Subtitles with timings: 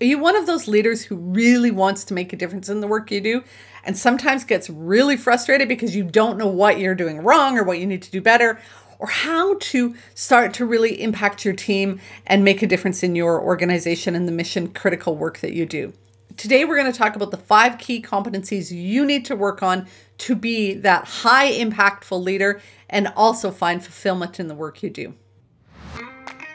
[0.00, 2.86] Are you one of those leaders who really wants to make a difference in the
[2.86, 3.44] work you do
[3.84, 7.78] and sometimes gets really frustrated because you don't know what you're doing wrong or what
[7.78, 8.58] you need to do better?
[8.98, 13.40] or how to start to really impact your team and make a difference in your
[13.40, 15.90] organization and the mission critical work that you do.
[16.36, 19.86] Today, we're going to talk about the five key competencies you need to work on
[20.18, 22.60] to be that high impactful leader
[22.90, 25.14] and also find fulfillment in the work you do.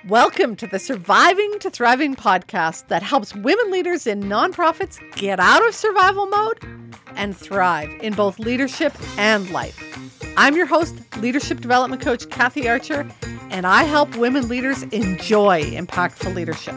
[0.10, 5.68] Welcome to the Surviving to Thriving podcast that helps women leaders in nonprofits get out
[5.68, 6.60] of survival mode
[7.16, 9.82] and thrive in both leadership and life.
[10.38, 13.10] I'm your host, leadership development coach Kathy Archer,
[13.50, 16.76] and I help women leaders enjoy impactful leadership.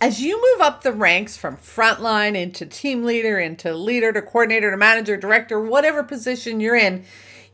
[0.00, 4.72] As you move up the ranks from frontline into team leader, into leader to coordinator
[4.72, 7.04] to manager, director, whatever position you're in,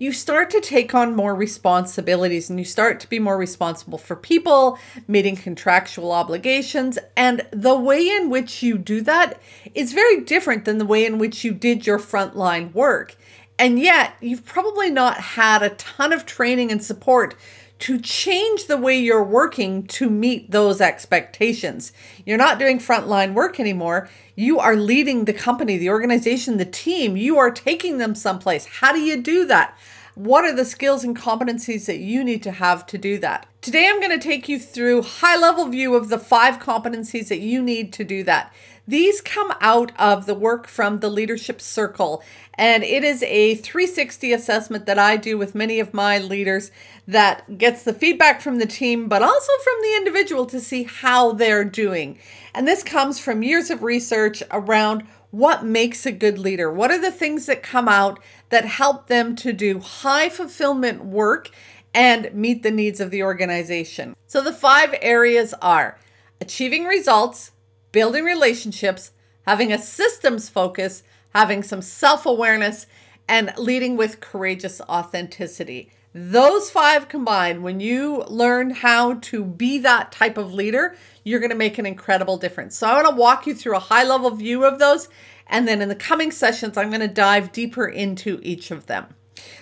[0.01, 4.17] you start to take on more responsibilities and you start to be more responsible for
[4.17, 6.99] people, meeting contractual obligations.
[7.19, 9.39] And the way in which you do that
[9.75, 13.15] is very different than the way in which you did your frontline work.
[13.59, 17.37] And yet, you've probably not had a ton of training and support
[17.81, 21.93] to change the way you're working to meet those expectations.
[22.25, 24.09] You're not doing frontline work anymore.
[24.37, 27.17] You are leading the company, the organization, the team.
[27.17, 28.67] You are taking them someplace.
[28.67, 29.77] How do you do that?
[30.15, 33.47] What are the skills and competencies that you need to have to do that?
[33.63, 37.41] Today I'm going to take you through high level view of the five competencies that
[37.41, 38.53] you need to do that.
[38.91, 42.25] These come out of the work from the Leadership Circle,
[42.55, 46.73] and it is a 360 assessment that I do with many of my leaders
[47.07, 51.31] that gets the feedback from the team, but also from the individual to see how
[51.31, 52.19] they're doing.
[52.53, 56.69] And this comes from years of research around what makes a good leader?
[56.73, 61.51] What are the things that come out that help them to do high fulfillment work
[61.95, 64.17] and meet the needs of the organization?
[64.27, 65.97] So the five areas are
[66.41, 67.53] achieving results,
[67.93, 69.13] building relationships,
[69.47, 71.03] having a systems focus,
[71.35, 72.87] having some self awareness,
[73.29, 75.91] and leading with courageous authenticity.
[76.13, 81.51] Those five combined, when you learn how to be that type of leader, you're going
[81.51, 82.77] to make an incredible difference.
[82.77, 85.09] So, I want to walk you through a high level view of those.
[85.47, 89.15] And then in the coming sessions, I'm going to dive deeper into each of them.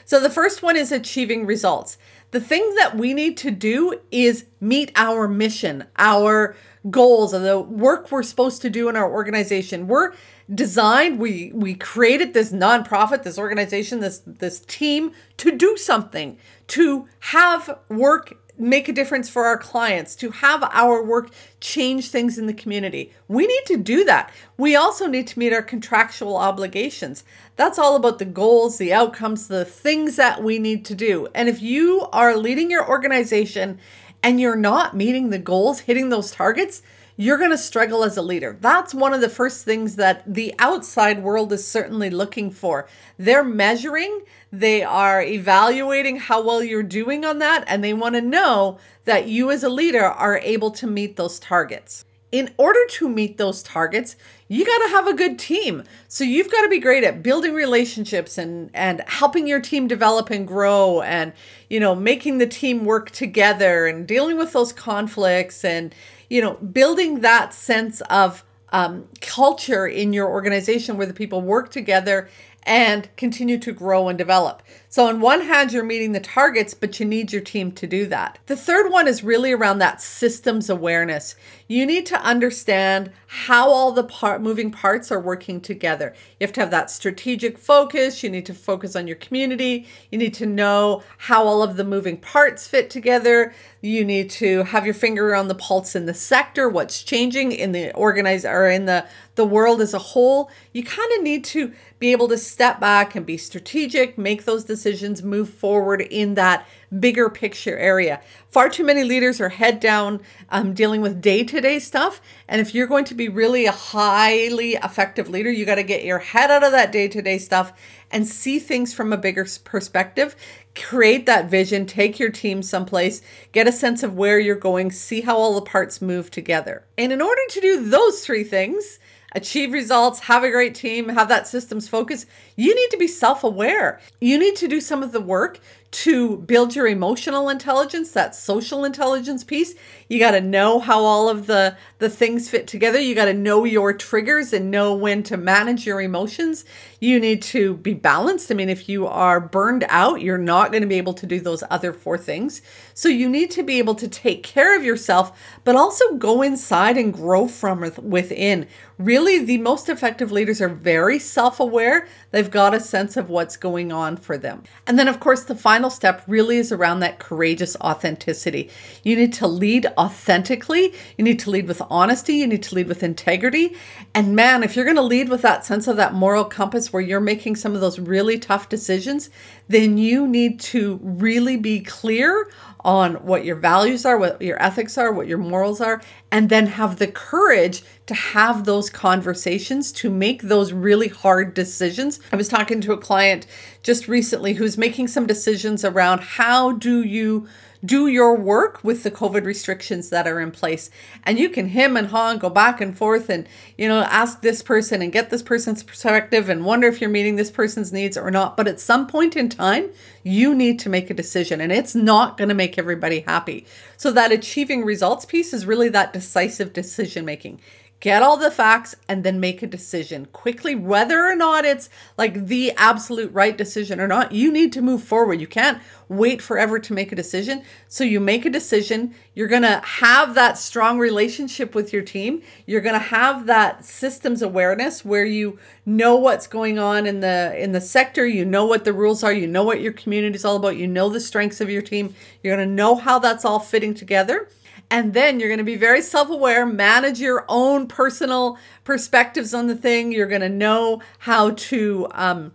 [0.06, 1.98] So, the first one is achieving results.
[2.30, 6.56] The thing that we need to do is meet our mission, our
[6.90, 9.88] goals, and the work we're supposed to do in our organization.
[9.88, 10.12] We're
[10.52, 17.06] designed we we created this nonprofit this organization this this team to do something to
[17.20, 22.46] have work make a difference for our clients to have our work change things in
[22.46, 23.12] the community.
[23.28, 24.32] We need to do that.
[24.56, 27.22] We also need to meet our contractual obligations.
[27.54, 31.28] That's all about the goals the outcomes the things that we need to do.
[31.34, 33.78] And if you are leading your organization
[34.22, 36.82] and you're not meeting the goals hitting those targets
[37.20, 38.56] you're going to struggle as a leader.
[38.60, 42.86] That's one of the first things that the outside world is certainly looking for.
[43.18, 44.20] They're measuring,
[44.52, 49.26] they are evaluating how well you're doing on that, and they want to know that
[49.26, 52.04] you as a leader are able to meet those targets.
[52.30, 54.14] In order to meet those targets,
[54.48, 55.84] you got to have a good team.
[56.08, 60.30] So you've got to be great at building relationships and and helping your team develop
[60.30, 61.32] and grow and
[61.68, 65.94] you know, making the team work together and dealing with those conflicts and
[66.30, 71.70] you know, building that sense of um, culture in your organization where the people work
[71.70, 72.28] together
[72.64, 74.62] and continue to grow and develop.
[74.90, 78.06] So, on one hand, you're meeting the targets, but you need your team to do
[78.06, 78.38] that.
[78.46, 81.34] The third one is really around that systems awareness.
[81.66, 86.14] You need to understand how all the part, moving parts are working together.
[86.40, 88.22] You have to have that strategic focus.
[88.22, 89.86] You need to focus on your community.
[90.10, 93.52] You need to know how all of the moving parts fit together.
[93.82, 97.72] You need to have your finger on the pulse in the sector, what's changing in
[97.72, 100.50] the organized or in the, the world as a whole.
[100.72, 104.64] You kind of need to be able to step back and be strategic, make those
[104.64, 106.66] decisions decisions move forward in that
[107.00, 108.20] bigger picture area.
[108.48, 112.20] Far too many leaders are head down um, dealing with day to day stuff.
[112.48, 116.04] And if you're going to be really a highly effective leader, you got to get
[116.04, 117.72] your head out of that day to day stuff
[118.10, 120.36] and see things from a bigger perspective.
[120.74, 123.20] Create that vision, take your team someplace,
[123.52, 126.84] get a sense of where you're going, see how all the parts move together.
[126.96, 129.00] And in order to do those three things,
[129.32, 132.26] achieve results, have a great team, have that systems focus,
[132.58, 134.00] you need to be self aware.
[134.20, 135.60] You need to do some of the work
[135.90, 139.74] to build your emotional intelligence, that social intelligence piece.
[140.08, 142.98] You got to know how all of the, the things fit together.
[142.98, 146.66] You got to know your triggers and know when to manage your emotions.
[147.00, 148.50] You need to be balanced.
[148.50, 151.40] I mean, if you are burned out, you're not going to be able to do
[151.40, 152.60] those other four things.
[152.92, 156.98] So you need to be able to take care of yourself, but also go inside
[156.98, 158.66] and grow from within.
[158.98, 162.08] Really, the most effective leaders are very self aware.
[162.30, 164.62] They've got a sense of what's going on for them.
[164.86, 168.70] And then, of course, the final step really is around that courageous authenticity.
[169.02, 172.88] You need to lead authentically, you need to lead with honesty, you need to lead
[172.88, 173.76] with integrity.
[174.14, 177.02] And man, if you're going to lead with that sense of that moral compass where
[177.02, 179.30] you're making some of those really tough decisions,
[179.68, 182.50] then you need to really be clear
[182.88, 186.00] on what your values are, what your ethics are, what your morals are,
[186.32, 192.18] and then have the courage to have those conversations to make those really hard decisions.
[192.32, 193.46] I was talking to a client
[193.82, 197.46] just recently who's making some decisions around how do you
[197.84, 200.90] do your work with the COVID restrictions that are in place.
[201.24, 204.40] And you can him and haw and go back and forth and, you know, ask
[204.40, 208.16] this person and get this person's perspective and wonder if you're meeting this person's needs
[208.16, 208.56] or not.
[208.56, 209.90] But at some point in time,
[210.22, 213.66] you need to make a decision and it's not going to make everybody happy.
[213.96, 217.60] So that achieving results piece is really that decisive decision making
[218.00, 222.46] get all the facts and then make a decision quickly whether or not it's like
[222.46, 225.40] the absolute right decision or not you need to move forward.
[225.40, 227.62] You can't wait forever to make a decision.
[227.86, 229.14] So you make a decision.
[229.34, 232.42] You're going to have that strong relationship with your team.
[232.66, 237.54] You're going to have that systems awareness where you know what's going on in the
[237.58, 238.26] in the sector.
[238.26, 239.32] You know what the rules are.
[239.32, 240.76] You know what your community is all about.
[240.76, 242.14] You know the strengths of your team.
[242.42, 244.48] You're going to know how that's all fitting together
[244.90, 249.66] and then you're going to be very self aware, manage your own personal perspectives on
[249.66, 250.12] the thing.
[250.12, 252.52] You're going to know how to um,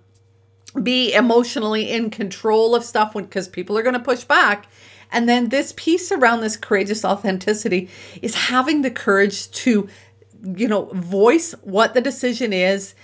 [0.81, 4.68] be emotionally in control of stuff because people are going to push back.
[5.12, 7.89] And then this piece around this courageous authenticity
[8.24, 9.88] is having the courage to,
[10.56, 12.95] you know, voice what the decision is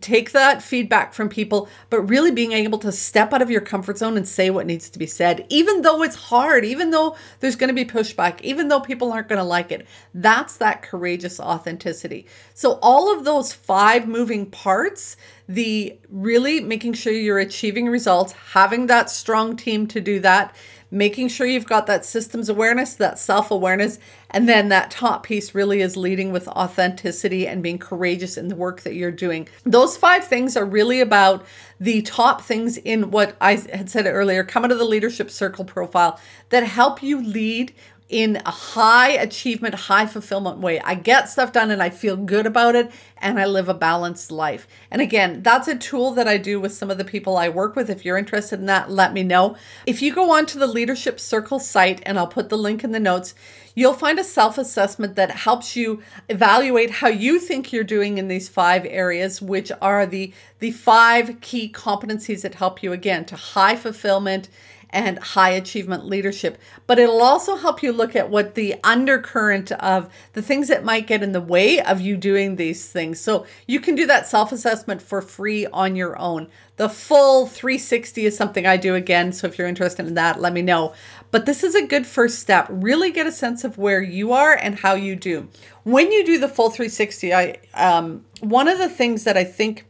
[0.00, 3.98] take that feedback from people, but really being able to step out of your comfort
[3.98, 7.56] zone and say what needs to be said, even though it's hard, even though there's
[7.56, 9.86] going to be pushback, even though people aren't going to like it.
[10.14, 12.26] That's that courageous authenticity.
[12.54, 15.16] So, all of those five moving parts
[15.54, 20.56] the really making sure you're achieving results, having that strong team to do that,
[20.90, 23.98] making sure you've got that systems awareness, that self awareness,
[24.30, 28.56] and then that top piece really is leading with authenticity and being courageous in the
[28.56, 29.46] work that you're doing.
[29.64, 31.44] Those five things are really about
[31.78, 36.18] the top things in what I had said earlier come of the leadership circle profile
[36.48, 37.74] that help you lead
[38.12, 40.78] in a high achievement, high fulfillment way.
[40.80, 44.30] I get stuff done and I feel good about it and I live a balanced
[44.30, 44.68] life.
[44.90, 47.74] And again, that's a tool that I do with some of the people I work
[47.74, 47.88] with.
[47.88, 49.56] If you're interested in that, let me know.
[49.86, 52.92] If you go on to the Leadership Circle site, and I'll put the link in
[52.92, 53.34] the notes,
[53.74, 58.28] you'll find a self assessment that helps you evaluate how you think you're doing in
[58.28, 63.36] these five areas, which are the, the five key competencies that help you again to
[63.36, 64.50] high fulfillment
[64.92, 66.58] and high achievement leadership.
[66.86, 71.06] But it'll also help you look at what the undercurrent of the things that might
[71.06, 73.18] get in the way of you doing these things.
[73.18, 76.48] So you can do that self assessment for free on your own.
[76.76, 79.32] The full 360 is something I do again.
[79.32, 80.94] So if you're interested in that, let me know.
[81.30, 82.66] But this is a good first step.
[82.70, 85.48] Really get a sense of where you are and how you do.
[85.84, 89.86] When you do the full 360, I um, one of the things that I think,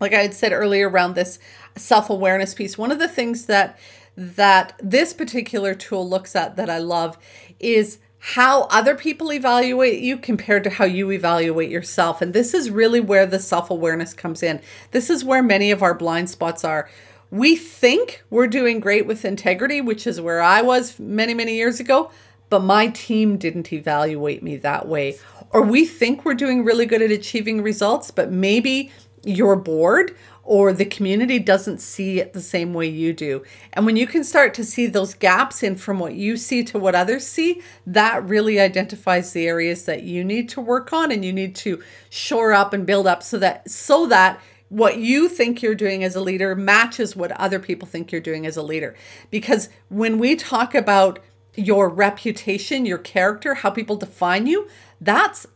[0.00, 1.38] like I had said earlier around this
[1.76, 3.78] self awareness piece, one of the things that
[4.20, 7.16] that this particular tool looks at that I love
[7.58, 12.20] is how other people evaluate you compared to how you evaluate yourself.
[12.20, 14.60] And this is really where the self awareness comes in.
[14.90, 16.90] This is where many of our blind spots are.
[17.30, 21.80] We think we're doing great with integrity, which is where I was many, many years
[21.80, 22.10] ago,
[22.50, 25.16] but my team didn't evaluate me that way.
[25.48, 28.92] Or we think we're doing really good at achieving results, but maybe
[29.24, 30.14] your board
[30.50, 33.40] or the community doesn't see it the same way you do.
[33.72, 36.76] And when you can start to see those gaps in from what you see to
[36.76, 41.24] what others see, that really identifies the areas that you need to work on and
[41.24, 44.40] you need to shore up and build up so that so that
[44.70, 48.44] what you think you're doing as a leader matches what other people think you're doing
[48.44, 48.96] as a leader.
[49.30, 51.20] Because when we talk about
[51.54, 54.66] your reputation, your character, how people define you,
[55.00, 55.46] that's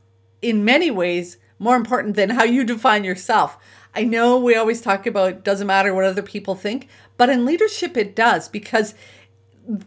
[0.41, 3.59] in many ways more important than how you define yourself.
[3.95, 7.97] I know we always talk about doesn't matter what other people think, but in leadership
[7.97, 8.95] it does because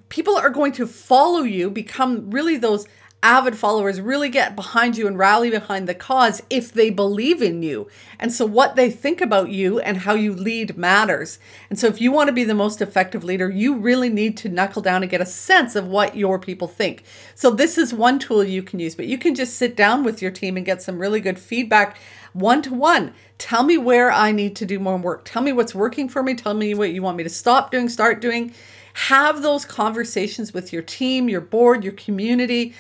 [0.10, 2.88] people are going to follow you, become really those
[3.24, 7.64] avid followers really get behind you and rally behind the cause if they believe in
[7.64, 7.88] you.
[8.20, 11.40] And so, what they think about you and how you lead matters.
[11.70, 14.50] And so, if you want to be the most effective leader, you really need to
[14.50, 17.04] knuckle down and get a sense of what your people think.
[17.36, 20.22] So, this is one tool you can use, but you can just sit down with
[20.22, 21.98] your team and get some really good feedback
[22.40, 23.14] one to one.
[23.38, 25.26] Tell me where I need to do more work.
[25.26, 26.36] Tell me what's working for me.
[26.36, 28.54] Tell me what you want me to stop doing, start doing.
[28.94, 32.74] Have those conversations with your team, your board, your community,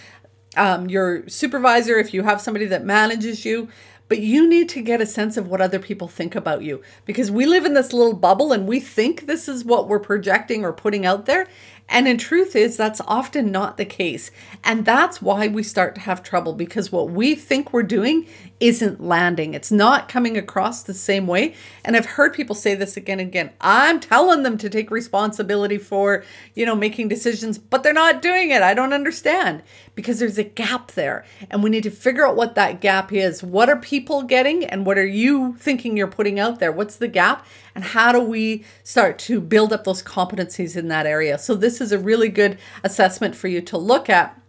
[0.56, 3.70] um, your supervisor, if you have somebody that manages you.
[4.10, 7.30] But you need to get a sense of what other people think about you because
[7.30, 10.72] we live in this little bubble and we think this is what we're projecting or
[10.72, 11.48] putting out there.
[11.90, 14.30] And in truth is that's often not the case.
[14.64, 18.28] And that's why we start to have trouble because what we think we're doing
[18.60, 19.54] isn't landing.
[19.54, 21.54] It's not coming across the same way.
[21.86, 23.52] And I've heard people say this again and again.
[23.62, 26.24] I'm telling them to take responsibility for,
[26.56, 28.62] you know, making decisions, but they're not doing it.
[28.62, 29.64] I don't understand
[29.96, 31.24] because there's a gap there.
[31.50, 33.44] And we need to figure out what that gap is.
[33.44, 36.72] What are people getting and what are you thinking you're putting out there?
[36.72, 37.46] What's the gap?
[37.76, 41.38] And how do we start to build up those competencies in that area?
[41.38, 44.40] So this is a really good assessment for you to look at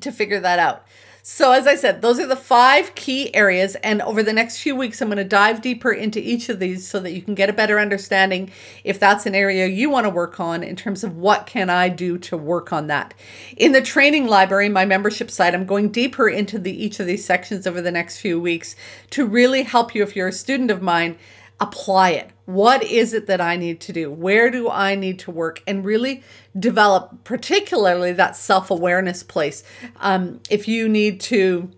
[0.00, 0.86] to figure that out.
[1.22, 3.74] So, as I said, those are the five key areas.
[3.76, 6.88] And over the next few weeks, I'm going to dive deeper into each of these
[6.88, 8.50] so that you can get a better understanding
[8.84, 11.90] if that's an area you want to work on in terms of what can I
[11.90, 13.12] do to work on that.
[13.58, 17.26] In the training library, my membership site, I'm going deeper into the each of these
[17.26, 18.74] sections over the next few weeks
[19.10, 21.18] to really help you if you're a student of mine
[21.60, 22.30] apply it.
[22.52, 24.10] What is it that I need to do?
[24.10, 25.62] Where do I need to work?
[25.68, 26.22] And really
[26.58, 29.62] develop, particularly that self awareness place.
[30.00, 31.70] Um, if you need to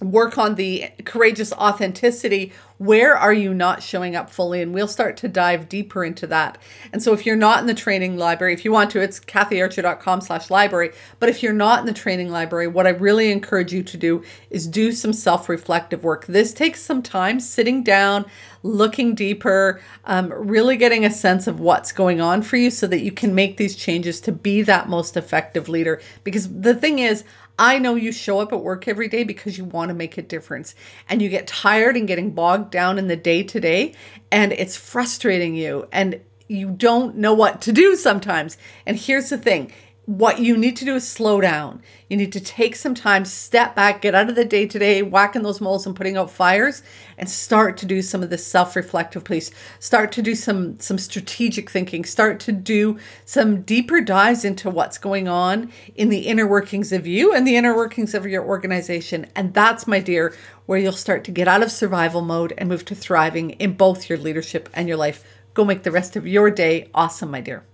[0.00, 4.62] work on the courageous authenticity where are you not showing up fully?
[4.62, 6.56] And we'll start to dive deeper into that.
[6.94, 10.22] And so if you're not in the training library if you want to it's kathyarcher.com
[10.22, 10.92] slash library.
[11.18, 14.24] But if you're not in the training library what i really encourage you to do
[14.48, 16.24] is do some self-reflective work.
[16.24, 18.24] This takes some time sitting down
[18.62, 23.00] looking deeper um, really getting a sense of what's going on for you so that
[23.00, 26.00] you can make these changes to be that most effective leader.
[26.24, 27.24] Because the thing is
[27.60, 30.22] I know you show up at work every day because you want to make a
[30.22, 30.74] difference
[31.10, 33.92] and you get tired and getting bogged down in the day to day
[34.32, 38.56] and it's frustrating you and you don't know what to do sometimes.
[38.86, 39.72] And here's the thing
[40.10, 41.80] what you need to do is slow down.
[42.08, 45.02] You need to take some time, step back, get out of the day to day,
[45.02, 46.82] whacking those moles and putting out fires,
[47.16, 49.52] and start to do some of this self reflective piece.
[49.78, 52.04] Start to do some some strategic thinking.
[52.04, 57.06] Start to do some deeper dives into what's going on in the inner workings of
[57.06, 59.26] you and the inner workings of your organization.
[59.36, 60.34] And that's, my dear,
[60.66, 64.08] where you'll start to get out of survival mode and move to thriving in both
[64.08, 65.22] your leadership and your life.
[65.54, 67.64] Go make the rest of your day awesome, my dear.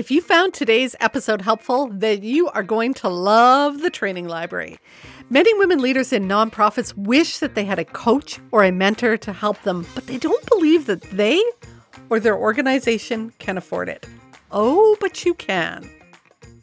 [0.00, 4.78] If you found today's episode helpful, then you are going to love the training library.
[5.28, 9.32] Many women leaders in nonprofits wish that they had a coach or a mentor to
[9.34, 11.38] help them, but they don't believe that they
[12.08, 14.06] or their organization can afford it.
[14.50, 15.86] Oh, but you can.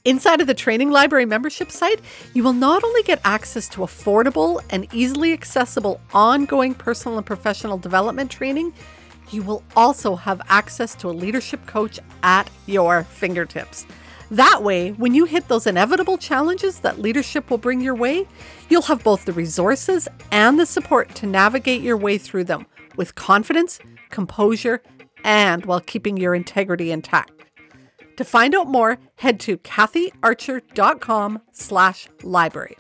[0.04, 2.02] Inside of the Training Library membership site,
[2.34, 7.78] you will not only get access to affordable and easily accessible ongoing personal and professional
[7.78, 8.74] development training,
[9.32, 13.86] you will also have access to a leadership coach at your fingertips.
[14.32, 18.28] That way, when you hit those inevitable challenges that leadership will bring your way,
[18.70, 22.66] you'll have both the resources and the support to navigate your way through them
[22.98, 23.80] with confidence,
[24.10, 24.82] composure,
[25.24, 27.32] and while keeping your integrity intact.
[28.18, 32.76] To find out more, head to kathyarcher.com slash library.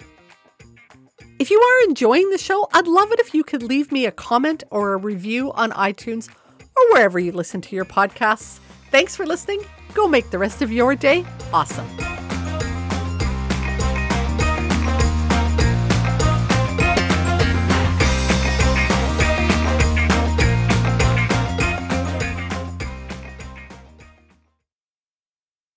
[1.47, 4.11] If you are enjoying the show, I'd love it if you could leave me a
[4.11, 6.27] comment or a review on iTunes
[6.75, 8.59] or wherever you listen to your podcasts.
[8.91, 9.61] Thanks for listening.
[9.93, 11.87] Go make the rest of your day awesome.